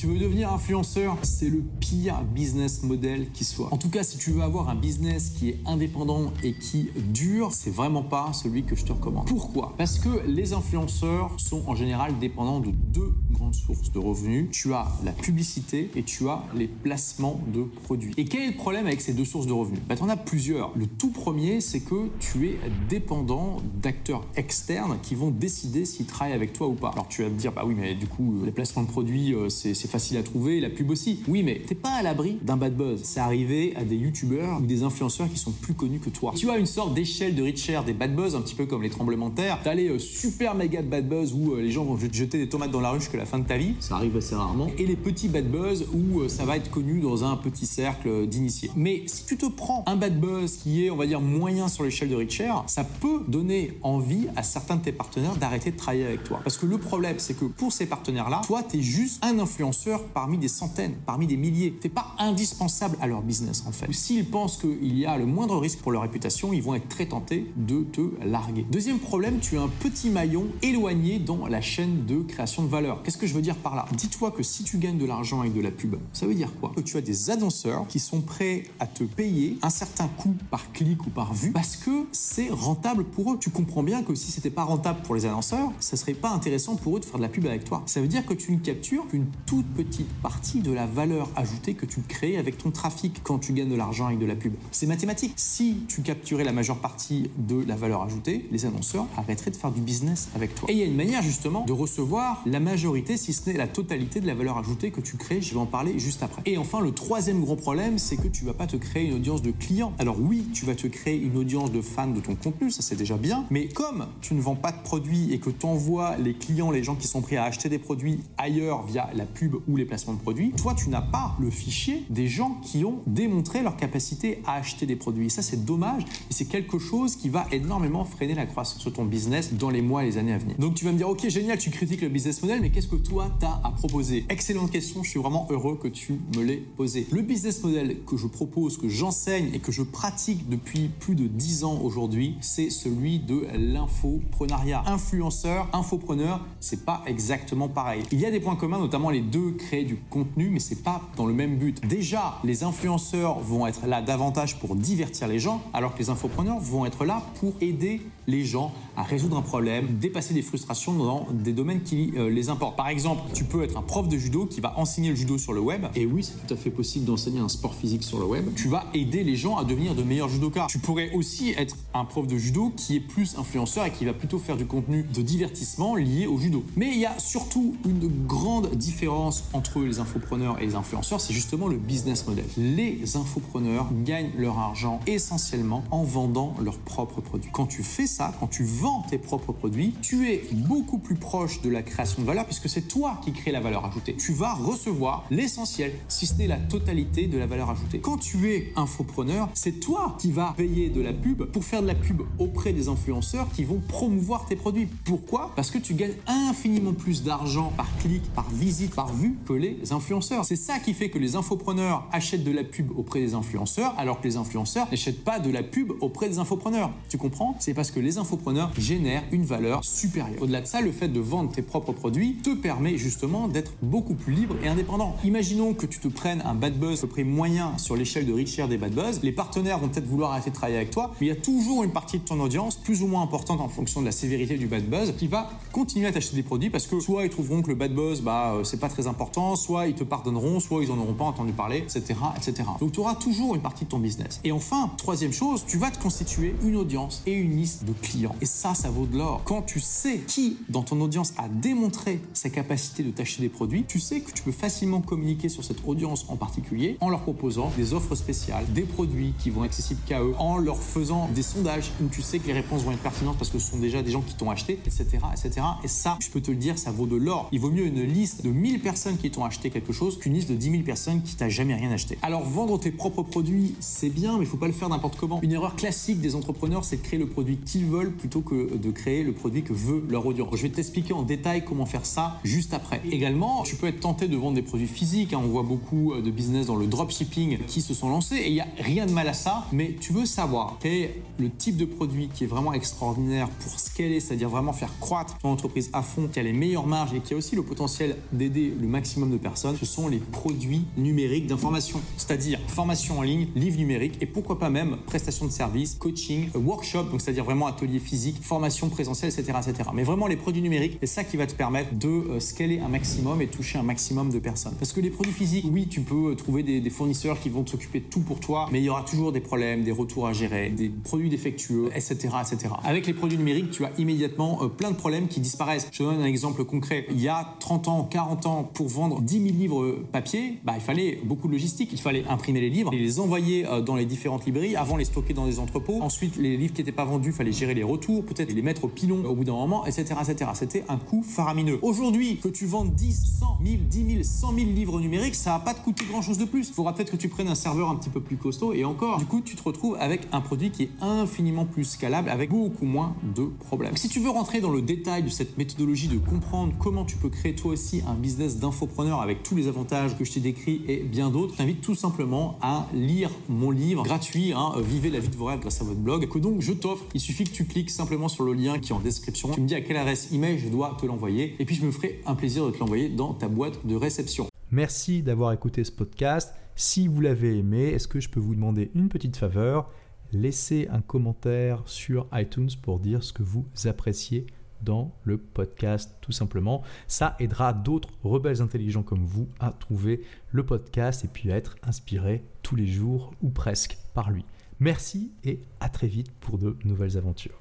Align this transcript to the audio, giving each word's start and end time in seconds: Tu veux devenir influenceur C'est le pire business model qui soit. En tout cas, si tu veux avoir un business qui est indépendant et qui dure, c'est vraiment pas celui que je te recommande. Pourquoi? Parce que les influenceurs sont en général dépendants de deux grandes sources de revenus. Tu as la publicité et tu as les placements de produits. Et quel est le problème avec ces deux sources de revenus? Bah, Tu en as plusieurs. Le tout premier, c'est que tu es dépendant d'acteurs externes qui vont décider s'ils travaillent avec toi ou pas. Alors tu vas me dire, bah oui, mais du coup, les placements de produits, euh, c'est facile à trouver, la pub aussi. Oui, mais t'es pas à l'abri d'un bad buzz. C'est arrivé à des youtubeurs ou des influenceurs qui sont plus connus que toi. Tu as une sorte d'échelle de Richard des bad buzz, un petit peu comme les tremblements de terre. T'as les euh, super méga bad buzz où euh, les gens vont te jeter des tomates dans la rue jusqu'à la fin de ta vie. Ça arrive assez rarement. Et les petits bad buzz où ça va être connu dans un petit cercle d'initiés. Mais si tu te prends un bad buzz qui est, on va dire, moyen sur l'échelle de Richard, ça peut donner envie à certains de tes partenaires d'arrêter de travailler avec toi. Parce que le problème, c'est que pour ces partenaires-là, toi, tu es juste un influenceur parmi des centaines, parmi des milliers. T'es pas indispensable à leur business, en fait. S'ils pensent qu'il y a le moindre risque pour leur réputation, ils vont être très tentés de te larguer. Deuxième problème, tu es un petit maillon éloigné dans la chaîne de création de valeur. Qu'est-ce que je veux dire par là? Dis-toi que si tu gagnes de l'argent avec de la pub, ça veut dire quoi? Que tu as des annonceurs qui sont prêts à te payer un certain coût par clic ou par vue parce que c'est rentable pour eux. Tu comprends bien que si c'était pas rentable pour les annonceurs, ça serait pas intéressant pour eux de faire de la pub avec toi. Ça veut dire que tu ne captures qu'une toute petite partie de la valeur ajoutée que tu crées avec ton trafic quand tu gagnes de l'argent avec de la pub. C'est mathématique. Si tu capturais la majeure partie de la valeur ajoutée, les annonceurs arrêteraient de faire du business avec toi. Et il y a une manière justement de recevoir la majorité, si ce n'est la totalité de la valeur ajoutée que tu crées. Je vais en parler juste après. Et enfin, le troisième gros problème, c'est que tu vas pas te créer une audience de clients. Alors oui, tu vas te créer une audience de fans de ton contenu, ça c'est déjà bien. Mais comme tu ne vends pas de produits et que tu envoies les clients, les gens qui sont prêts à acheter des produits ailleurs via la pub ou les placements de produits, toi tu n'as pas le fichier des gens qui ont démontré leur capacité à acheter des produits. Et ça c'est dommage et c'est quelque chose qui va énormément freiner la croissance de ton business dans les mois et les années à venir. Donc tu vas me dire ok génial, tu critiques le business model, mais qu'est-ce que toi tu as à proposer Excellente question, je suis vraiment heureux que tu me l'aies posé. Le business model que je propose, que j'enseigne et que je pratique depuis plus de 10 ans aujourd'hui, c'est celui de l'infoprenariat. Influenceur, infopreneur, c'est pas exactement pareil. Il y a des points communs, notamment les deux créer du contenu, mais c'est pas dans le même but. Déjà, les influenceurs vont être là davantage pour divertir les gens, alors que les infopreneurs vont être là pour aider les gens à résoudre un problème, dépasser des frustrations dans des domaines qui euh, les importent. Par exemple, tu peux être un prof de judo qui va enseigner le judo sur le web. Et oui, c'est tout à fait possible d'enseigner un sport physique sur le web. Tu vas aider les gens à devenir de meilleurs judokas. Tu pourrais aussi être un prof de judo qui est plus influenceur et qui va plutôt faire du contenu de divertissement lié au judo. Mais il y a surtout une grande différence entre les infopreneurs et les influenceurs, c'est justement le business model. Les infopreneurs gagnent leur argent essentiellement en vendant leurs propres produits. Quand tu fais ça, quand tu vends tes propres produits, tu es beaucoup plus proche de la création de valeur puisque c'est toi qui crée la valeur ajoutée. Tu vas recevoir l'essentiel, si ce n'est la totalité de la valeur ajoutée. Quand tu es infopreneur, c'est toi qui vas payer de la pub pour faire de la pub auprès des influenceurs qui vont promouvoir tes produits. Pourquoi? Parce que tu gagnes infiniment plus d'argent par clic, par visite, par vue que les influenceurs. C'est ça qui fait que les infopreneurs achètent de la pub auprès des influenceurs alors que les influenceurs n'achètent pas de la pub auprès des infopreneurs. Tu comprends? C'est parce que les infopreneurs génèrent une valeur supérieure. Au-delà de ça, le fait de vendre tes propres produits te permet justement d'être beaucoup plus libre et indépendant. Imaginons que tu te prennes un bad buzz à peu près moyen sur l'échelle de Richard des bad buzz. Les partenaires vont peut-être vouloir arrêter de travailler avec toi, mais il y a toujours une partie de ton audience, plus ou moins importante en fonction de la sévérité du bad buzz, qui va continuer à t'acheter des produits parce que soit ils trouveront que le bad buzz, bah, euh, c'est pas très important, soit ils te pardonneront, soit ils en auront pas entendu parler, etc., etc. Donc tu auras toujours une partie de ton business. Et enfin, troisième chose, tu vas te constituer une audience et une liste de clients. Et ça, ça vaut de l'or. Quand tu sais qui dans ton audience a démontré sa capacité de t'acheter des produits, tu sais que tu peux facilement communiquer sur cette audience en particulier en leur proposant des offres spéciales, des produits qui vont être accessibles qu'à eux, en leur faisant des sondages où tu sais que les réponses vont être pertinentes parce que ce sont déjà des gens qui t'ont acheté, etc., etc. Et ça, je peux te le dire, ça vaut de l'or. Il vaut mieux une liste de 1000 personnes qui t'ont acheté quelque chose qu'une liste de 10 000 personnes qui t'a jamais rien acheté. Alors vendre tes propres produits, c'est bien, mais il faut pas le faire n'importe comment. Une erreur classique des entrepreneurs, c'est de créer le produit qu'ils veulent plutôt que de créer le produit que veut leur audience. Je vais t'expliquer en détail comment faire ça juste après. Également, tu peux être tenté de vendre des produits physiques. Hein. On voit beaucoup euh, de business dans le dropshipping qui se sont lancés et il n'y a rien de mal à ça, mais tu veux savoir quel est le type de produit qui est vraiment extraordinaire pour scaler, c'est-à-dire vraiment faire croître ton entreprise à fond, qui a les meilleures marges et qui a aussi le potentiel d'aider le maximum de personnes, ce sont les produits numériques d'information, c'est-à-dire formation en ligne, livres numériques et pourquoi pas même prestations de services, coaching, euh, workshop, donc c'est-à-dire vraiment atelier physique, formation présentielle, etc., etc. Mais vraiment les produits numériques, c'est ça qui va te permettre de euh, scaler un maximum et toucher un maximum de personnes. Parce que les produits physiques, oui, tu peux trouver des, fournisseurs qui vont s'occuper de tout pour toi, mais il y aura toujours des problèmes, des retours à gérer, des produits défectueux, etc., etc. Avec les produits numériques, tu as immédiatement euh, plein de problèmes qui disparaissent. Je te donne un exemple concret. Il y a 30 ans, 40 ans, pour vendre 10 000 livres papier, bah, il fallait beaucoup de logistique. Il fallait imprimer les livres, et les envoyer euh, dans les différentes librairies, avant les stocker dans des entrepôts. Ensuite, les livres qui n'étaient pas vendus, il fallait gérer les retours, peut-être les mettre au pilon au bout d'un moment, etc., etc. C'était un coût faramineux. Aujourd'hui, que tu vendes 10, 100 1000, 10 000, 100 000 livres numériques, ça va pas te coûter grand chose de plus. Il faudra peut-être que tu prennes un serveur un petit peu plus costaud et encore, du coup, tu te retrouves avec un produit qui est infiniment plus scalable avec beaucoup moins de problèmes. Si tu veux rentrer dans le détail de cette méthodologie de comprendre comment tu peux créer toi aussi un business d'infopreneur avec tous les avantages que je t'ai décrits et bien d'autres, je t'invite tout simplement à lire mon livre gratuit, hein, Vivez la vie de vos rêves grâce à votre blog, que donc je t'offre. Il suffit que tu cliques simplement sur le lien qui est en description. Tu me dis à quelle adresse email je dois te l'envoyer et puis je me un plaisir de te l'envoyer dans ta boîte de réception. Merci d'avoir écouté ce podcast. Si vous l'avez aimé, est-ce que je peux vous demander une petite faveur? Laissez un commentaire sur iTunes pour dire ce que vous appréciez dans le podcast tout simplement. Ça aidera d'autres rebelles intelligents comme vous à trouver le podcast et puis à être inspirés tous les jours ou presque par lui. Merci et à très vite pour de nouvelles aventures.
Tu 0.00 0.06
veux 0.06 0.18
devenir 0.18 0.50
influenceur 0.50 1.18
C'est 1.24 1.50
le 1.50 1.62
pire 1.78 2.22
business 2.22 2.82
model 2.82 3.30
qui 3.32 3.44
soit. 3.44 3.68
En 3.70 3.76
tout 3.76 3.90
cas, 3.90 4.02
si 4.02 4.16
tu 4.16 4.30
veux 4.30 4.40
avoir 4.40 4.70
un 4.70 4.74
business 4.74 5.28
qui 5.28 5.50
est 5.50 5.60
indépendant 5.66 6.32
et 6.42 6.54
qui 6.54 6.88
dure, 6.96 7.52
c'est 7.52 7.68
vraiment 7.68 8.02
pas 8.02 8.32
celui 8.32 8.62
que 8.62 8.74
je 8.74 8.86
te 8.86 8.94
recommande. 8.94 9.26
Pourquoi? 9.26 9.74
Parce 9.76 9.98
que 9.98 10.26
les 10.26 10.54
influenceurs 10.54 11.34
sont 11.36 11.64
en 11.66 11.74
général 11.74 12.18
dépendants 12.18 12.60
de 12.60 12.70
deux 12.70 13.12
grandes 13.30 13.54
sources 13.54 13.92
de 13.92 13.98
revenus. 13.98 14.48
Tu 14.50 14.72
as 14.74 14.86
la 15.04 15.12
publicité 15.12 15.90
et 15.96 16.02
tu 16.02 16.28
as 16.28 16.44
les 16.54 16.66
placements 16.66 17.40
de 17.52 17.64
produits. 17.84 18.12
Et 18.16 18.24
quel 18.24 18.42
est 18.42 18.48
le 18.48 18.56
problème 18.56 18.86
avec 18.86 19.00
ces 19.00 19.12
deux 19.12 19.24
sources 19.24 19.46
de 19.46 19.52
revenus? 19.52 19.80
Bah, 19.88 19.96
Tu 19.96 20.02
en 20.02 20.08
as 20.08 20.16
plusieurs. 20.16 20.72
Le 20.76 20.86
tout 20.86 21.10
premier, 21.10 21.60
c'est 21.60 21.80
que 21.80 22.08
tu 22.18 22.48
es 22.48 22.58
dépendant 22.88 23.58
d'acteurs 23.82 24.26
externes 24.36 24.98
qui 25.02 25.14
vont 25.14 25.30
décider 25.30 25.84
s'ils 25.84 26.06
travaillent 26.06 26.34
avec 26.34 26.52
toi 26.52 26.68
ou 26.68 26.74
pas. 26.74 26.90
Alors 26.90 27.08
tu 27.08 27.22
vas 27.22 27.28
me 27.28 27.38
dire, 27.38 27.52
bah 27.52 27.64
oui, 27.66 27.74
mais 27.76 27.94
du 27.94 28.06
coup, 28.06 28.42
les 28.44 28.52
placements 28.52 28.82
de 28.82 28.88
produits, 28.88 29.34
euh, 29.34 29.48
c'est 29.48 29.74
facile 29.88 30.16
à 30.16 30.22
trouver, 30.22 30.60
la 30.60 30.70
pub 30.70 30.90
aussi. 30.90 31.22
Oui, 31.28 31.42
mais 31.42 31.62
t'es 31.66 31.74
pas 31.74 31.92
à 31.92 32.02
l'abri 32.02 32.38
d'un 32.42 32.56
bad 32.56 32.76
buzz. 32.76 33.00
C'est 33.04 33.20
arrivé 33.20 33.74
à 33.76 33.84
des 33.84 33.96
youtubeurs 33.96 34.60
ou 34.60 34.66
des 34.66 34.82
influenceurs 34.82 35.28
qui 35.30 35.38
sont 35.38 35.52
plus 35.52 35.74
connus 35.74 36.00
que 36.00 36.10
toi. 36.10 36.32
Tu 36.36 36.50
as 36.50 36.58
une 36.58 36.66
sorte 36.66 36.94
d'échelle 36.94 37.34
de 37.34 37.42
Richard 37.42 37.84
des 37.84 37.92
bad 37.92 38.14
buzz, 38.14 38.34
un 38.34 38.40
petit 38.40 38.54
peu 38.54 38.66
comme 38.66 38.82
les 38.82 38.90
tremblements 38.90 39.28
de 39.28 39.34
terre. 39.34 39.60
T'as 39.62 39.74
les 39.74 39.88
euh, 39.88 39.98
super 39.98 40.54
méga 40.54 40.82
bad 40.82 41.08
buzz 41.08 41.32
où 41.32 41.52
euh, 41.52 41.60
les 41.60 41.70
gens 41.70 41.84
vont 41.84 41.96
te 41.96 42.14
jeter 42.14 42.38
des 42.38 42.48
tomates 42.48 42.70
dans 42.70 42.80
la 42.80 42.90
rue 42.90 43.00
jusqu'à 43.00 43.18
la 43.20 43.26
fin 43.26 43.38
de 43.38 43.46
ta 43.46 43.58
vie. 43.58 43.74
Ça 43.80 43.96
arrive 43.96 44.16
assez 44.16 44.34
rarement. 44.34 44.68
Et 44.78 44.86
les 44.86 44.96
petits 44.96 45.28
bad 45.28 45.50
buzz 45.50 45.86
où 45.92 46.26
ça 46.28 46.44
va 46.44 46.56
être 46.56 46.70
connu 46.70 47.00
dans 47.00 47.24
un 47.24 47.36
petit 47.36 47.66
cercle 47.66 48.26
d'initiés. 48.26 48.70
Mais 48.76 49.02
si 49.06 49.26
tu 49.26 49.36
te 49.36 49.46
prends 49.46 49.84
un 49.86 49.96
bad 49.96 50.18
buzz 50.18 50.56
qui 50.56 50.86
est, 50.86 50.90
on 50.90 50.96
va 50.96 51.06
dire, 51.06 51.20
moyen 51.20 51.68
sur 51.68 51.84
l'échelle 51.84 52.08
de 52.08 52.16
Richard, 52.16 52.64
ça 52.66 52.82
peut 52.84 53.20
donner 53.28 53.78
envie 53.82 54.26
à 54.36 54.42
certains 54.42 54.76
de 54.76 54.82
tes 54.82 54.92
partenaires 54.92 55.36
d'arrêter 55.36 55.70
de 55.70 55.76
travailler 55.76 56.06
avec 56.06 56.24
toi. 56.24 56.40
Parce 56.42 56.56
que 56.56 56.66
le 56.66 56.78
problème, 56.78 57.16
c'est 57.18 57.38
que 57.38 57.44
pour 57.44 57.72
ces 57.72 57.86
partenaires-là, 57.86 58.40
toi, 58.46 58.62
tu 58.62 58.78
es 58.78 58.82
juste 58.82 59.22
un 59.24 59.38
influenceur 59.38 60.02
parmi 60.04 60.38
des 60.38 60.48
centaines, 60.48 60.94
parmi 61.04 61.26
des 61.26 61.36
milliers. 61.36 61.72
T'es 61.72 61.90
pas 61.90 62.14
indispensable 62.18 62.96
à 63.02 63.06
leur 63.06 63.20
business, 63.20 63.64
en 63.66 63.72
fait. 63.72 63.92
S'ils 63.92 64.24
pensent 64.24 64.56
qu'il 64.56 64.98
y 64.98 65.04
a 65.04 65.18
le 65.18 65.26
moindre 65.26 65.58
risque 65.58 65.80
pour 65.80 65.92
leur 65.92 66.02
réputation, 66.02 66.54
ils 66.54 66.62
vont 66.62 66.74
être 66.74 66.88
très 66.88 67.06
tentés 67.06 67.46
de 67.56 67.82
te 67.82 68.00
larguer. 68.24 68.64
Deuxième 68.70 68.98
problème, 68.98 69.40
tu 69.40 69.56
es 69.56 69.58
un 69.58 69.68
petit 69.68 70.08
maillon 70.08 70.46
éloigné 70.62 71.18
dans 71.18 71.46
la 71.46 71.60
chaîne 71.60 72.06
de 72.06 72.22
création 72.22 72.62
de 72.62 72.68
valeur. 72.68 73.02
Qu'est-ce 73.10 73.18
que 73.18 73.26
je 73.26 73.34
veux 73.34 73.42
dire 73.42 73.56
par 73.56 73.74
là? 73.74 73.86
Dis-toi 73.92 74.30
que 74.30 74.44
si 74.44 74.62
tu 74.62 74.78
gagnes 74.78 74.96
de 74.96 75.04
l'argent 75.04 75.40
avec 75.40 75.52
de 75.52 75.60
la 75.60 75.72
pub, 75.72 75.96
ça 76.12 76.26
veut 76.26 76.34
dire 76.36 76.52
quoi? 76.60 76.70
Que 76.76 76.80
tu 76.80 76.96
as 76.96 77.00
des 77.00 77.30
annonceurs 77.30 77.88
qui 77.88 77.98
sont 77.98 78.20
prêts 78.20 78.62
à 78.78 78.86
te 78.86 79.02
payer 79.02 79.58
un 79.62 79.70
certain 79.70 80.06
coût 80.06 80.36
par 80.48 80.70
clic 80.70 81.04
ou 81.04 81.10
par 81.10 81.34
vue 81.34 81.50
parce 81.50 81.76
que 81.76 82.06
c'est 82.12 82.50
rentable 82.50 83.02
pour 83.02 83.32
eux. 83.32 83.38
Tu 83.40 83.50
comprends 83.50 83.82
bien 83.82 84.04
que 84.04 84.14
si 84.14 84.30
c'était 84.30 84.48
pas 84.48 84.62
rentable 84.62 85.02
pour 85.02 85.16
les 85.16 85.26
annonceurs, 85.26 85.72
ça 85.80 85.96
serait 85.96 86.14
pas 86.14 86.30
intéressant 86.30 86.76
pour 86.76 86.96
eux 86.96 87.00
de 87.00 87.04
faire 87.04 87.16
de 87.16 87.22
la 87.22 87.28
pub 87.28 87.46
avec 87.46 87.64
toi. 87.64 87.82
Ça 87.86 88.00
veut 88.00 88.06
dire 88.06 88.24
que 88.24 88.32
tu 88.32 88.52
ne 88.52 88.58
captures 88.58 89.08
qu'une 89.08 89.26
toute 89.44 89.66
petite 89.66 90.12
partie 90.22 90.60
de 90.60 90.70
la 90.70 90.86
valeur 90.86 91.28
ajoutée 91.34 91.74
que 91.74 91.86
tu 91.86 92.02
crées 92.02 92.36
avec 92.36 92.58
ton 92.58 92.70
trafic 92.70 93.24
quand 93.24 93.40
tu 93.40 93.52
gagnes 93.54 93.70
de 93.70 93.74
l'argent 93.74 94.06
avec 94.06 94.20
de 94.20 94.26
la 94.26 94.36
pub. 94.36 94.54
C'est 94.70 94.86
mathématique. 94.86 95.32
Si 95.34 95.78
tu 95.88 96.02
capturais 96.02 96.44
la 96.44 96.52
majeure 96.52 96.78
partie 96.78 97.28
de 97.38 97.60
la 97.66 97.74
valeur 97.74 98.04
ajoutée, 98.04 98.46
les 98.52 98.66
annonceurs 98.66 99.08
arrêteraient 99.16 99.50
de 99.50 99.56
faire 99.56 99.72
du 99.72 99.80
business 99.80 100.28
avec 100.36 100.54
toi. 100.54 100.70
Et 100.70 100.74
il 100.74 100.78
y 100.78 100.82
a 100.82 100.86
une 100.86 100.94
manière 100.94 101.22
justement 101.22 101.64
de 101.64 101.72
recevoir 101.72 102.40
la 102.46 102.60
majorité, 102.60 102.99
si 103.16 103.32
ce 103.32 103.48
n'est 103.48 103.56
la 103.56 103.66
totalité 103.66 104.20
de 104.20 104.26
la 104.26 104.34
valeur 104.34 104.58
ajoutée 104.58 104.90
que 104.90 105.00
tu 105.00 105.16
crées. 105.16 105.40
Je 105.40 105.54
vais 105.54 105.60
en 105.60 105.66
parler 105.66 105.98
juste 105.98 106.22
après. 106.22 106.42
Et 106.46 106.58
enfin, 106.58 106.80
le 106.80 106.92
troisième 106.92 107.40
gros 107.40 107.56
problème, 107.56 107.98
c'est 107.98 108.16
que 108.16 108.28
tu 108.28 108.44
vas 108.44 108.54
pas 108.54 108.66
te 108.66 108.76
créer 108.76 109.06
une 109.06 109.14
audience 109.14 109.42
de 109.42 109.50
clients. 109.50 109.92
Alors 109.98 110.16
oui, 110.20 110.46
tu 110.52 110.64
vas 110.64 110.74
te 110.74 110.86
créer 110.86 111.20
une 111.20 111.36
audience 111.36 111.72
de 111.72 111.80
fans 111.80 112.08
de 112.08 112.20
ton 112.20 112.34
contenu, 112.34 112.70
ça 112.70 112.82
c'est 112.82 112.96
déjà 112.96 113.16
bien. 113.16 113.44
Mais 113.50 113.68
comme 113.68 114.06
tu 114.20 114.34
ne 114.34 114.40
vends 114.40 114.56
pas 114.56 114.72
de 114.72 114.82
produits 114.82 115.32
et 115.32 115.38
que 115.38 115.50
tu 115.50 115.66
envoies 115.66 116.16
les 116.16 116.34
clients, 116.34 116.70
les 116.70 116.82
gens 116.82 116.94
qui 116.94 117.06
sont 117.06 117.20
prêts 117.20 117.36
à 117.36 117.44
acheter 117.44 117.68
des 117.68 117.78
produits 117.78 118.20
ailleurs 118.38 118.84
via 118.84 119.10
la 119.14 119.24
pub 119.24 119.56
ou 119.68 119.76
les 119.76 119.84
placements 119.84 120.14
de 120.14 120.20
produits, 120.20 120.52
toi 120.52 120.74
tu 120.74 120.88
n'as 120.90 121.00
pas 121.00 121.36
le 121.40 121.50
fichier 121.50 122.04
des 122.10 122.28
gens 122.28 122.58
qui 122.62 122.84
ont 122.84 123.00
démontré 123.06 123.62
leur 123.62 123.76
capacité 123.76 124.42
à 124.46 124.54
acheter 124.54 124.86
des 124.86 124.96
produits. 124.96 125.26
Et 125.26 125.30
ça 125.30 125.42
c'est 125.42 125.64
dommage 125.64 126.02
et 126.02 126.34
c'est 126.34 126.46
quelque 126.46 126.78
chose 126.78 127.16
qui 127.16 127.28
va 127.28 127.46
énormément 127.52 128.04
freiner 128.04 128.34
la 128.34 128.46
croissance 128.46 128.84
de 128.84 128.90
ton 128.90 129.04
business 129.04 129.54
dans 129.54 129.70
les 129.70 129.82
mois 129.82 130.04
et 130.04 130.06
les 130.06 130.18
années 130.18 130.32
à 130.32 130.38
venir. 130.38 130.56
Donc 130.58 130.74
tu 130.74 130.84
vas 130.84 130.92
me 130.92 130.96
dire 130.96 131.08
ok 131.08 131.28
génial, 131.28 131.58
tu 131.58 131.70
critiques 131.70 132.02
le 132.02 132.08
business 132.08 132.42
model, 132.42 132.60
mais 132.60 132.70
qu'est-ce 132.70 132.88
que 132.90 132.96
toi 132.96 133.30
tu 133.38 133.46
as 133.46 133.60
à 133.62 133.70
proposer 133.70 134.24
Excellente 134.28 134.70
question, 134.70 135.02
je 135.02 135.10
suis 135.10 135.20
vraiment 135.20 135.46
heureux 135.50 135.78
que 135.80 135.86
tu 135.86 136.20
me 136.36 136.42
l'aies 136.42 136.62
posé. 136.76 137.06
Le 137.12 137.22
business 137.22 137.62
model 137.62 137.98
que 138.04 138.16
je 138.16 138.26
propose, 138.26 138.76
que 138.76 138.88
j'enseigne 138.88 139.50
et 139.54 139.60
que 139.60 139.70
je 139.70 139.82
pratique 139.82 140.48
depuis 140.48 140.88
plus 140.88 141.14
de 141.14 141.26
10 141.26 141.64
ans 141.64 141.80
aujourd'hui, 141.82 142.36
c'est 142.40 142.70
celui 142.70 143.20
de 143.20 143.46
l'infoprenariat. 143.56 144.82
Influenceur, 144.86 145.68
infopreneur, 145.72 146.44
c'est 146.58 146.84
pas 146.84 147.02
exactement 147.06 147.68
pareil. 147.68 148.02
Il 148.10 148.18
y 148.18 148.26
a 148.26 148.30
des 148.30 148.40
points 148.40 148.56
communs, 148.56 148.78
notamment 148.78 149.10
les 149.10 149.20
deux 149.20 149.52
créer 149.52 149.84
du 149.84 149.96
contenu, 149.96 150.50
mais 150.50 150.60
c'est 150.60 150.82
pas 150.82 151.02
dans 151.16 151.26
le 151.26 151.34
même 151.34 151.56
but. 151.56 151.86
Déjà, 151.86 152.38
les 152.44 152.64
influenceurs 152.64 153.38
vont 153.38 153.66
être 153.66 153.86
là 153.86 154.02
davantage 154.02 154.58
pour 154.58 154.74
divertir 154.74 155.28
les 155.28 155.38
gens, 155.38 155.62
alors 155.72 155.94
que 155.94 156.00
les 156.00 156.10
infopreneurs 156.10 156.58
vont 156.58 156.86
être 156.86 157.04
là 157.04 157.22
pour 157.38 157.52
aider 157.60 158.00
les 158.26 158.44
gens 158.44 158.72
à 158.96 159.02
résoudre 159.02 159.36
un 159.36 159.42
problème, 159.42 159.98
dépasser 159.98 160.34
des 160.34 160.42
frustrations 160.42 160.94
dans 160.94 161.26
des 161.32 161.52
domaines 161.52 161.82
qui 161.82 162.12
euh, 162.16 162.30
les 162.30 162.48
importent. 162.48 162.79
Par 162.80 162.88
exemple, 162.88 163.24
tu 163.34 163.44
peux 163.44 163.62
être 163.62 163.76
un 163.76 163.82
prof 163.82 164.08
de 164.08 164.16
judo 164.16 164.46
qui 164.46 164.62
va 164.62 164.78
enseigner 164.78 165.10
le 165.10 165.14
judo 165.14 165.36
sur 165.36 165.52
le 165.52 165.60
web. 165.60 165.84
Et 165.94 166.06
oui, 166.06 166.24
c'est 166.24 166.46
tout 166.46 166.54
à 166.54 166.56
fait 166.56 166.70
possible 166.70 167.04
d'enseigner 167.04 167.38
un 167.38 167.50
sport 167.50 167.74
physique 167.74 168.02
sur 168.02 168.18
le 168.18 168.24
web. 168.24 168.54
Tu 168.56 168.68
vas 168.68 168.86
aider 168.94 169.22
les 169.22 169.36
gens 169.36 169.58
à 169.58 169.64
devenir 169.64 169.94
de 169.94 170.02
meilleurs 170.02 170.30
judokas. 170.30 170.66
Tu 170.70 170.78
pourrais 170.78 171.10
aussi 171.10 171.50
être 171.58 171.76
un 171.92 172.06
prof 172.06 172.26
de 172.26 172.38
judo 172.38 172.72
qui 172.74 172.96
est 172.96 173.00
plus 173.00 173.36
influenceur 173.36 173.84
et 173.84 173.90
qui 173.90 174.06
va 174.06 174.14
plutôt 174.14 174.38
faire 174.38 174.56
du 174.56 174.64
contenu 174.64 175.02
de 175.02 175.20
divertissement 175.20 175.94
lié 175.94 176.26
au 176.26 176.38
judo. 176.38 176.64
Mais 176.74 176.88
il 176.88 176.98
y 176.98 177.04
a 177.04 177.18
surtout 177.18 177.76
une 177.84 178.08
grande 178.26 178.70
différence 178.70 179.44
entre 179.52 179.80
les 179.80 179.98
infopreneurs 179.98 180.58
et 180.58 180.64
les 180.64 180.74
influenceurs, 180.74 181.20
c'est 181.20 181.34
justement 181.34 181.68
le 181.68 181.76
business 181.76 182.26
model. 182.26 182.46
Les 182.56 183.14
infopreneurs 183.14 183.88
gagnent 184.06 184.30
leur 184.38 184.58
argent 184.58 185.00
essentiellement 185.06 185.84
en 185.90 186.02
vendant 186.02 186.54
leurs 186.64 186.78
propres 186.78 187.20
produits. 187.20 187.50
Quand 187.52 187.66
tu 187.66 187.82
fais 187.82 188.06
ça, 188.06 188.32
quand 188.40 188.46
tu 188.46 188.64
vends 188.64 189.02
tes 189.02 189.18
propres 189.18 189.52
produits, 189.52 189.92
tu 190.00 190.30
es 190.30 190.48
beaucoup 190.50 190.96
plus 190.96 191.16
proche 191.16 191.60
de 191.60 191.68
la 191.68 191.82
création 191.82 192.22
de 192.22 192.26
valeur 192.26 192.46
puisque 192.46 192.69
c'est 192.70 192.86
toi 192.86 193.20
qui 193.24 193.32
crée 193.32 193.50
la 193.50 193.58
valeur 193.58 193.84
ajoutée. 193.84 194.14
Tu 194.14 194.32
vas 194.32 194.54
recevoir 194.54 195.24
l'essentiel, 195.30 195.92
si 196.08 196.26
ce 196.26 196.34
n'est 196.34 196.46
la 196.46 196.56
totalité 196.56 197.26
de 197.26 197.36
la 197.36 197.46
valeur 197.46 197.68
ajoutée. 197.68 197.98
Quand 197.98 198.16
tu 198.16 198.52
es 198.52 198.72
infopreneur, 198.76 199.48
c'est 199.54 199.80
toi 199.80 200.16
qui 200.20 200.30
vas 200.30 200.54
payer 200.56 200.88
de 200.88 201.00
la 201.00 201.12
pub 201.12 201.42
pour 201.44 201.64
faire 201.64 201.82
de 201.82 201.88
la 201.88 201.96
pub 201.96 202.22
auprès 202.38 202.72
des 202.72 202.88
influenceurs 202.88 203.48
qui 203.50 203.64
vont 203.64 203.80
promouvoir 203.80 204.46
tes 204.46 204.54
produits. 204.54 204.86
Pourquoi? 205.04 205.52
Parce 205.56 205.72
que 205.72 205.78
tu 205.78 205.94
gagnes 205.94 206.14
infiniment 206.28 206.92
plus 206.92 207.24
d'argent 207.24 207.72
par 207.76 207.88
clic, 207.98 208.22
par 208.34 208.48
visite, 208.50 208.94
par 208.94 209.12
vue 209.12 209.36
que 209.46 209.52
les 209.52 209.92
influenceurs. 209.92 210.44
C'est 210.44 210.54
ça 210.54 210.78
qui 210.78 210.94
fait 210.94 211.10
que 211.10 211.18
les 211.18 211.34
infopreneurs 211.34 212.06
achètent 212.12 212.44
de 212.44 212.52
la 212.52 212.62
pub 212.62 212.96
auprès 212.96 213.20
des 213.20 213.34
influenceurs 213.34 213.94
alors 213.98 214.20
que 214.20 214.28
les 214.28 214.36
influenceurs 214.36 214.88
n'achètent 214.90 215.24
pas 215.24 215.40
de 215.40 215.50
la 215.50 215.64
pub 215.64 215.92
auprès 216.00 216.28
des 216.28 216.38
infopreneurs. 216.38 216.92
Tu 217.08 217.18
comprends? 217.18 217.56
C'est 217.58 217.74
parce 217.74 217.90
que 217.90 217.98
les 217.98 218.18
infopreneurs 218.18 218.70
génèrent 218.78 219.24
une 219.32 219.44
valeur 219.44 219.84
supérieure. 219.84 220.40
Au-delà 220.40 220.60
de 220.60 220.66
ça, 220.66 220.80
le 220.80 220.92
fait 220.92 221.08
de 221.08 221.18
vendre 221.18 221.50
tes 221.50 221.62
propres 221.62 221.92
produits 221.92 222.36
te 222.36 222.59
permet 222.60 222.96
justement 222.96 223.48
d'être 223.48 223.72
beaucoup 223.82 224.14
plus 224.14 224.32
libre 224.32 224.56
et 224.62 224.68
indépendant. 224.68 225.16
Imaginons 225.24 225.74
que 225.74 225.86
tu 225.86 225.98
te 225.98 226.08
prennes 226.08 226.42
un 226.44 226.54
bad 226.54 226.78
buzz 226.78 226.98
à 226.98 227.02
peu 227.02 227.08
près 227.08 227.24
moyen 227.24 227.76
sur 227.78 227.96
l'échelle 227.96 228.26
de 228.26 228.32
Richard 228.32 228.68
des 228.68 228.78
bad 228.78 228.92
buzz. 228.92 229.20
Les 229.22 229.32
partenaires 229.32 229.78
vont 229.78 229.88
peut-être 229.88 230.06
vouloir 230.06 230.32
arrêter 230.32 230.50
de 230.50 230.54
travailler 230.54 230.76
avec 230.78 230.90
toi, 230.90 231.12
mais 231.20 231.26
il 231.26 231.30
y 231.30 231.32
a 231.32 231.36
toujours 231.36 231.82
une 231.82 231.92
partie 231.92 232.18
de 232.18 232.24
ton 232.24 232.40
audience, 232.40 232.76
plus 232.76 233.02
ou 233.02 233.06
moins 233.06 233.22
importante 233.22 233.60
en 233.60 233.68
fonction 233.68 234.00
de 234.00 234.06
la 234.06 234.12
sévérité 234.12 234.56
du 234.56 234.66
bad 234.66 234.84
buzz, 234.84 235.14
qui 235.16 235.26
va 235.26 235.50
continuer 235.72 236.06
à 236.06 236.12
t'acheter 236.12 236.36
des 236.36 236.42
produits 236.42 236.70
parce 236.70 236.86
que 236.86 237.00
soit 237.00 237.24
ils 237.24 237.30
trouveront 237.30 237.62
que 237.62 237.68
le 237.68 237.74
bad 237.74 237.94
buzz, 237.94 238.20
bah, 238.20 238.54
euh, 238.54 238.64
c'est 238.64 238.80
pas 238.80 238.88
très 238.88 239.06
important, 239.06 239.56
soit 239.56 239.86
ils 239.86 239.94
te 239.94 240.04
pardonneront, 240.04 240.60
soit 240.60 240.82
ils 240.82 240.90
en 240.90 240.98
auront 240.98 241.14
pas 241.14 241.24
entendu 241.24 241.52
parler, 241.52 241.78
etc., 241.78 242.14
etc. 242.36 242.68
Donc 242.80 242.92
tu 242.92 243.00
auras 243.00 243.14
toujours 243.14 243.54
une 243.54 243.62
partie 243.62 243.84
de 243.84 243.90
ton 243.90 243.98
business. 243.98 244.40
Et 244.44 244.52
enfin, 244.52 244.90
troisième 244.96 245.32
chose, 245.32 245.64
tu 245.66 245.78
vas 245.78 245.90
te 245.90 246.00
constituer 246.02 246.54
une 246.62 246.76
audience 246.76 247.22
et 247.26 247.32
une 247.32 247.56
liste 247.56 247.84
de 247.84 247.92
clients. 247.92 248.34
Et 248.40 248.46
ça, 248.46 248.74
ça 248.74 248.90
vaut 248.90 249.06
de 249.06 249.16
l'or. 249.16 249.42
Quand 249.44 249.62
tu 249.62 249.80
sais 249.80 250.18
qui 250.26 250.58
dans 250.68 250.82
ton 250.82 251.00
audience 251.00 251.32
a 251.38 251.48
démontré 251.48 252.20
sa 252.32 252.49
capacité 252.50 253.02
de 253.02 253.10
t'acheter 253.10 253.42
des 253.42 253.48
produits, 253.48 253.84
tu 253.86 253.98
sais 253.98 254.20
que 254.20 254.32
tu 254.32 254.42
peux 254.42 254.52
facilement 254.52 255.00
communiquer 255.00 255.48
sur 255.48 255.64
cette 255.64 255.78
audience 255.86 256.26
en 256.28 256.36
particulier 256.36 256.96
en 257.00 257.08
leur 257.08 257.20
proposant 257.20 257.70
des 257.76 257.94
offres 257.94 258.14
spéciales, 258.14 258.64
des 258.72 258.82
produits 258.82 259.32
qui 259.38 259.50
vont 259.50 259.64
être 259.64 259.70
accessibles 259.70 260.00
qu'à 260.04 260.20
eux, 260.20 260.34
en 260.38 260.58
leur 260.58 260.78
faisant 260.78 261.28
des 261.32 261.42
sondages 261.42 261.92
où 262.02 262.08
tu 262.08 262.22
sais 262.22 262.40
que 262.40 262.48
les 262.48 262.52
réponses 262.52 262.82
vont 262.82 262.90
être 262.90 263.02
pertinentes 263.02 263.38
parce 263.38 263.50
que 263.50 263.60
ce 263.60 263.70
sont 263.70 263.78
déjà 263.78 264.02
des 264.02 264.10
gens 264.10 264.20
qui 264.20 264.34
t'ont 264.34 264.50
acheté, 264.50 264.80
etc., 264.84 265.04
etc. 265.30 265.64
Et 265.84 265.88
ça, 265.88 266.18
je 266.20 266.28
peux 266.28 266.40
te 266.40 266.50
le 266.50 266.56
dire, 266.56 266.76
ça 266.76 266.90
vaut 266.90 267.06
de 267.06 267.14
l'or. 267.14 267.48
Il 267.52 267.60
vaut 267.60 267.70
mieux 267.70 267.86
une 267.86 268.02
liste 268.02 268.44
de 268.44 268.50
1000 268.50 268.80
personnes 268.80 269.16
qui 269.16 269.30
t'ont 269.30 269.44
acheté 269.44 269.70
quelque 269.70 269.92
chose 269.92 270.18
qu'une 270.18 270.34
liste 270.34 270.50
de 270.50 270.56
10 270.56 270.70
000 270.70 270.82
personnes 270.82 271.22
qui 271.22 271.36
t'a 271.36 271.48
jamais 271.48 271.74
rien 271.74 271.92
acheté. 271.92 272.18
Alors 272.22 272.42
vendre 272.42 272.78
tes 272.80 272.90
propres 272.90 273.22
produits, 273.22 273.74
c'est 273.78 274.10
bien, 274.10 274.38
mais 274.38 274.44
il 274.44 274.48
faut 274.48 274.56
pas 274.56 274.66
le 274.66 274.72
faire 274.72 274.88
n'importe 274.88 275.16
comment. 275.16 275.40
Une 275.42 275.52
erreur 275.52 275.76
classique 275.76 276.20
des 276.20 276.34
entrepreneurs, 276.34 276.84
c'est 276.84 276.96
de 276.96 277.02
créer 277.02 277.18
le 277.18 277.28
produit 277.28 277.58
qu'ils 277.58 277.86
veulent 277.86 278.12
plutôt 278.12 278.40
que 278.40 278.76
de 278.76 278.90
créer 278.90 279.22
le 279.22 279.32
produit 279.32 279.62
que 279.62 279.72
veut 279.72 280.04
leur 280.08 280.26
audience. 280.26 280.48
Je 280.56 280.62
vais 280.62 280.70
t'expliquer 280.70 281.12
en 281.12 281.22
détail 281.22 281.64
comment 281.64 281.86
faire 281.86 282.06
ça 282.06 282.29
juste 282.44 282.74
après. 282.74 283.00
Également, 283.10 283.62
tu 283.62 283.76
peux 283.76 283.86
être 283.86 284.00
tenté 284.00 284.28
de 284.28 284.36
vendre 284.36 284.54
des 284.54 284.62
produits 284.62 284.86
physiques. 284.86 285.32
Hein. 285.32 285.40
On 285.42 285.48
voit 285.48 285.62
beaucoup 285.62 286.12
euh, 286.12 286.22
de 286.22 286.30
business 286.30 286.66
dans 286.66 286.76
le 286.76 286.86
dropshipping 286.86 287.58
qui 287.66 287.82
se 287.82 287.94
sont 287.94 288.08
lancés 288.08 288.36
et 288.36 288.48
il 288.48 288.54
n'y 288.54 288.60
a 288.60 288.66
rien 288.78 289.06
de 289.06 289.12
mal 289.12 289.28
à 289.28 289.32
ça, 289.32 289.66
mais 289.72 289.96
tu 290.00 290.12
veux 290.12 290.26
savoir 290.26 290.76
quel 290.80 290.92
est 290.92 291.22
le 291.38 291.50
type 291.50 291.76
de 291.76 291.84
produit 291.84 292.28
qui 292.32 292.44
est 292.44 292.46
vraiment 292.46 292.72
extraordinaire 292.72 293.48
pour 293.48 293.78
scaler, 293.78 294.20
c'est-à-dire 294.20 294.48
vraiment 294.48 294.72
faire 294.72 294.98
croître 295.00 295.38
ton 295.38 295.50
entreprise 295.50 295.90
à 295.92 296.02
fond, 296.02 296.28
qui 296.32 296.38
a 296.38 296.42
les 296.42 296.52
meilleures 296.52 296.86
marges 296.86 297.14
et 297.14 297.20
qui 297.20 297.34
a 297.34 297.36
aussi 297.36 297.56
le 297.56 297.62
potentiel 297.62 298.16
d'aider 298.32 298.72
le 298.78 298.86
maximum 298.86 299.30
de 299.30 299.36
personnes, 299.36 299.76
ce 299.76 299.86
sont 299.86 300.08
les 300.08 300.18
produits 300.18 300.84
numériques 300.96 301.46
d'information, 301.46 302.00
c'est-à-dire 302.16 302.58
formation 302.66 303.18
en 303.18 303.22
ligne, 303.22 303.48
livres 303.54 303.78
numériques 303.78 304.18
et 304.20 304.26
pourquoi 304.26 304.58
pas 304.58 304.70
même 304.70 304.96
prestations 305.06 305.46
de 305.46 305.50
services, 305.52 305.94
coaching, 305.94 306.48
euh, 306.54 306.58
workshop, 306.58 307.04
donc 307.04 307.20
c'est-à-dire 307.20 307.44
vraiment 307.44 307.66
atelier 307.66 307.98
physique, 307.98 308.36
formation 308.42 308.88
présentielle, 308.88 309.30
etc., 309.30 309.58
etc. 309.66 309.90
Mais 309.94 310.02
vraiment 310.02 310.26
les 310.26 310.36
produits 310.36 310.62
numériques, 310.62 310.98
c'est 311.00 311.06
ça 311.06 311.24
qui 311.24 311.36
va 311.36 311.46
te 311.46 311.54
permettre 311.54 311.94
de 311.94 312.19
euh, 312.30 312.40
scaler 312.40 312.80
un 312.80 312.88
maximum 312.88 313.40
et 313.42 313.46
toucher 313.46 313.78
un 313.78 313.82
maximum 313.82 314.30
de 314.30 314.38
personnes. 314.38 314.74
Parce 314.78 314.92
que 314.92 315.00
les 315.00 315.10
produits 315.10 315.32
physiques, 315.32 315.66
oui, 315.70 315.86
tu 315.88 316.00
peux 316.00 316.34
trouver 316.36 316.62
des, 316.62 316.90
fournisseurs 316.90 317.38
qui 317.40 317.48
vont 317.48 317.64
s'occuper 317.66 318.00
de 318.00 318.04
tout 318.04 318.20
pour 318.20 318.40
toi, 318.40 318.68
mais 318.72 318.80
il 318.80 318.84
y 318.84 318.88
aura 318.88 319.02
toujours 319.02 319.32
des 319.32 319.40
problèmes, 319.40 319.84
des 319.84 319.92
retours 319.92 320.26
à 320.26 320.32
gérer, 320.32 320.70
des 320.70 320.88
produits 320.88 321.28
défectueux, 321.28 321.88
etc., 321.94 322.30
etc. 322.40 322.74
Avec 322.84 323.06
les 323.06 323.14
produits 323.14 323.38
numériques, 323.38 323.70
tu 323.70 323.84
as 323.84 323.92
immédiatement 323.96 324.62
euh, 324.62 324.68
plein 324.68 324.90
de 324.90 324.96
problèmes 324.96 325.28
qui 325.28 325.40
disparaissent. 325.40 325.88
Je 325.92 325.98
te 325.98 326.02
donne 326.02 326.20
un 326.20 326.26
exemple 326.26 326.64
concret. 326.64 327.06
Il 327.10 327.20
y 327.20 327.28
a 327.28 327.56
30 327.60 327.88
ans, 327.88 328.04
40 328.10 328.46
ans, 328.46 328.64
pour 328.64 328.88
vendre 328.88 329.20
10 329.20 329.32
000 329.40 329.44
livres 329.54 329.98
papier, 330.12 330.58
bah, 330.64 330.72
il 330.74 330.82
fallait 330.82 331.20
beaucoup 331.24 331.46
de 331.46 331.52
logistique. 331.52 331.90
Il 331.92 332.00
fallait 332.00 332.24
imprimer 332.28 332.60
les 332.60 332.70
livres, 332.70 332.92
et 332.92 332.98
les 332.98 333.20
envoyer 333.20 333.66
euh, 333.66 333.80
dans 333.80 333.96
les 333.96 334.06
différentes 334.06 334.44
librairies, 334.46 334.76
avant 334.76 334.96
les 334.96 335.04
stocker 335.04 335.34
dans 335.34 335.46
des 335.46 335.58
entrepôts. 335.58 336.00
Ensuite, 336.00 336.36
les 336.36 336.56
livres 336.56 336.74
qui 336.74 336.80
n'étaient 336.80 336.92
pas 336.92 337.04
vendus, 337.04 337.30
il 337.30 337.34
fallait 337.34 337.52
gérer 337.52 337.74
les 337.74 337.82
retours, 337.82 338.24
peut-être 338.24 338.52
les 338.52 338.62
mettre 338.62 338.84
au 338.84 338.88
pilon 338.88 339.24
au 339.24 339.34
bout 339.34 339.44
d'un 339.44 339.52
moment, 339.52 339.86
etc., 339.86 340.14
etc. 340.20 340.50
C'était 340.54 340.84
un 340.88 340.96
coût 340.96 341.22
faramineux. 341.22 341.78
Aujourd'hui, 341.82 342.09
que 342.12 342.48
tu 342.48 342.66
vendes 342.66 342.92
10, 342.94 343.38
100 343.38 343.58
1000, 343.60 343.86
10 343.88 344.12
000, 344.12 344.22
100 344.22 344.54
000 344.54 344.70
livres 344.70 345.00
numériques, 345.00 345.34
ça 345.34 345.52
va 345.52 345.58
pas 345.60 345.74
te 345.74 345.80
coûter 345.80 346.04
grand 346.10 346.22
chose 346.22 346.38
de 346.38 346.44
plus. 346.44 346.68
Il 346.68 346.74
faudra 346.74 346.94
peut-être 346.94 347.12
que 347.12 347.16
tu 347.16 347.28
prennes 347.28 347.48
un 347.48 347.54
serveur 347.54 347.88
un 347.88 347.94
petit 347.94 348.10
peu 348.10 348.20
plus 348.20 348.36
costaud 348.36 348.72
et 348.72 348.84
encore, 348.84 349.18
du 349.18 349.26
coup, 349.26 349.40
tu 349.40 349.54
te 349.54 349.62
retrouves 349.62 349.96
avec 350.00 350.26
un 350.32 350.40
produit 350.40 350.70
qui 350.70 350.84
est 350.84 350.90
infiniment 351.00 351.66
plus 351.66 351.84
scalable 351.84 352.28
avec 352.28 352.50
beaucoup 352.50 352.84
moins 352.84 353.14
de 353.36 353.44
problèmes. 353.60 353.96
Si 353.96 354.08
tu 354.08 354.18
veux 354.18 354.30
rentrer 354.30 354.60
dans 354.60 354.70
le 354.70 354.82
détail 354.82 355.22
de 355.22 355.28
cette 355.28 355.56
méthodologie 355.56 356.08
de 356.08 356.18
comprendre 356.18 356.72
comment 356.78 357.04
tu 357.04 357.16
peux 357.16 357.28
créer 357.28 357.54
toi 357.54 357.72
aussi 357.72 358.02
un 358.08 358.14
business 358.14 358.58
d'infopreneur 358.58 359.20
avec 359.20 359.42
tous 359.42 359.54
les 359.54 359.68
avantages 359.68 360.16
que 360.18 360.24
je 360.24 360.32
t'ai 360.32 360.40
décrits 360.40 360.82
et 360.88 360.98
bien 360.98 361.30
d'autres, 361.30 361.52
je 361.52 361.58
t'invite 361.58 361.80
tout 361.80 361.94
simplement 361.94 362.58
à 362.60 362.88
lire 362.92 363.30
mon 363.48 363.70
livre 363.70 364.02
gratuit, 364.02 364.52
hein, 364.52 364.72
Vivez 364.80 365.10
la 365.10 365.20
vie 365.20 365.28
de 365.28 365.36
vos 365.36 365.44
rêves 365.44 365.60
grâce 365.60 365.80
à 365.80 365.84
votre 365.84 366.00
blog, 366.00 366.26
que 366.28 366.38
donc 366.38 366.60
je 366.60 366.72
t'offre. 366.72 367.04
Il 367.14 367.20
suffit 367.20 367.44
que 367.44 367.50
tu 367.50 367.66
cliques 367.66 367.90
simplement 367.90 368.28
sur 368.28 368.44
le 368.44 368.54
lien 368.54 368.78
qui 368.78 368.92
est 368.92 368.94
en 368.94 369.00
description. 369.00 369.50
Tu 369.50 369.60
me 369.60 369.66
dis 369.66 369.74
à 369.74 369.80
quelle 369.80 369.96
adresse 369.96 370.32
email 370.32 370.58
je 370.58 370.68
dois 370.68 370.96
te 371.00 371.06
l'envoyer 371.06 371.54
et 371.58 371.64
puis 371.64 371.76
je 371.76 371.84
me 371.84 371.92
un 372.26 372.34
plaisir 372.34 372.66
de 372.66 372.70
te 372.70 372.78
l'envoyer 372.78 373.08
dans 373.08 373.34
ta 373.34 373.48
boîte 373.48 373.86
de 373.86 373.96
réception. 373.96 374.46
Merci 374.70 375.22
d'avoir 375.22 375.52
écouté 375.52 375.82
ce 375.84 375.92
podcast. 375.92 376.54
Si 376.76 377.08
vous 377.08 377.20
l'avez 377.20 377.58
aimé, 377.58 377.88
est-ce 377.88 378.08
que 378.08 378.20
je 378.20 378.28
peux 378.28 378.40
vous 378.40 378.54
demander 378.54 378.90
une 378.94 379.08
petite 379.08 379.36
faveur? 379.36 379.90
Laissez 380.32 380.88
un 380.90 381.00
commentaire 381.00 381.82
sur 381.86 382.26
iTunes 382.32 382.70
pour 382.80 383.00
dire 383.00 383.22
ce 383.24 383.32
que 383.32 383.42
vous 383.42 383.66
appréciez 383.84 384.46
dans 384.82 385.12
le 385.24 385.38
podcast 385.38 386.16
tout 386.20 386.32
simplement. 386.32 386.82
Ça 387.06 387.36
aidera 387.38 387.72
d'autres 387.72 388.10
rebelles 388.22 388.62
intelligents 388.62 389.02
comme 389.02 389.24
vous 389.24 389.48
à 389.58 389.72
trouver 389.72 390.22
le 390.52 390.64
podcast 390.64 391.24
et 391.24 391.28
puis 391.28 391.52
à 391.52 391.56
être 391.56 391.76
inspirés 391.82 392.44
tous 392.62 392.76
les 392.76 392.86
jours 392.86 393.32
ou 393.42 393.50
presque 393.50 393.98
par 394.14 394.30
lui. 394.30 394.44
Merci 394.78 395.32
et 395.44 395.60
à 395.80 395.88
très 395.88 396.06
vite 396.06 396.30
pour 396.40 396.58
de 396.58 396.76
nouvelles 396.84 397.18
aventures. 397.18 397.60